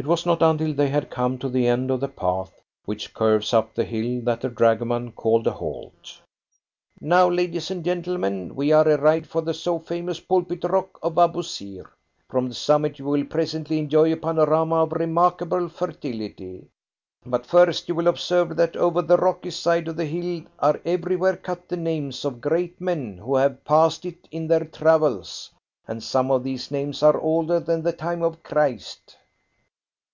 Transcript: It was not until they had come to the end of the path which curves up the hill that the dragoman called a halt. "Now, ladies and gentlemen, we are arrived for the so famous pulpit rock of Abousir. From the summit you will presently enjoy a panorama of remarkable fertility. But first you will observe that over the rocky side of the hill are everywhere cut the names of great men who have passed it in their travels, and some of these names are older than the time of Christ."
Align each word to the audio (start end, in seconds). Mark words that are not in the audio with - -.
It 0.00 0.06
was 0.06 0.24
not 0.24 0.42
until 0.42 0.72
they 0.74 0.90
had 0.90 1.10
come 1.10 1.38
to 1.38 1.48
the 1.48 1.66
end 1.66 1.90
of 1.90 1.98
the 1.98 2.06
path 2.06 2.62
which 2.84 3.12
curves 3.12 3.52
up 3.52 3.74
the 3.74 3.82
hill 3.82 4.20
that 4.22 4.40
the 4.42 4.48
dragoman 4.48 5.10
called 5.10 5.44
a 5.48 5.50
halt. 5.50 6.20
"Now, 7.00 7.28
ladies 7.28 7.72
and 7.72 7.84
gentlemen, 7.84 8.54
we 8.54 8.70
are 8.70 8.86
arrived 8.88 9.26
for 9.26 9.40
the 9.42 9.52
so 9.54 9.80
famous 9.80 10.20
pulpit 10.20 10.62
rock 10.62 11.00
of 11.02 11.14
Abousir. 11.18 11.86
From 12.30 12.48
the 12.48 12.54
summit 12.54 13.00
you 13.00 13.06
will 13.06 13.24
presently 13.24 13.80
enjoy 13.80 14.12
a 14.12 14.16
panorama 14.16 14.84
of 14.84 14.92
remarkable 14.92 15.68
fertility. 15.68 16.68
But 17.26 17.44
first 17.44 17.88
you 17.88 17.96
will 17.96 18.06
observe 18.06 18.54
that 18.54 18.76
over 18.76 19.02
the 19.02 19.16
rocky 19.16 19.50
side 19.50 19.88
of 19.88 19.96
the 19.96 20.06
hill 20.06 20.44
are 20.60 20.80
everywhere 20.84 21.36
cut 21.36 21.68
the 21.68 21.76
names 21.76 22.24
of 22.24 22.40
great 22.40 22.80
men 22.80 23.16
who 23.18 23.34
have 23.34 23.64
passed 23.64 24.04
it 24.04 24.28
in 24.30 24.46
their 24.46 24.64
travels, 24.64 25.50
and 25.88 26.00
some 26.04 26.30
of 26.30 26.44
these 26.44 26.70
names 26.70 27.02
are 27.02 27.18
older 27.20 27.58
than 27.58 27.82
the 27.82 27.92
time 27.92 28.22
of 28.22 28.44
Christ." 28.44 29.16